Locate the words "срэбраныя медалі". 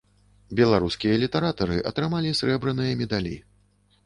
2.41-3.37